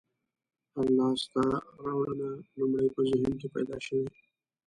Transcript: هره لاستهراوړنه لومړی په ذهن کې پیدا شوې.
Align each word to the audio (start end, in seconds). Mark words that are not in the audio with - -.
هره 0.71 0.89
لاستهراوړنه 0.97 2.29
لومړی 2.59 2.87
په 2.95 3.01
ذهن 3.09 3.33
کې 3.39 3.47
پیدا 3.55 3.77
شوې. 3.85 4.07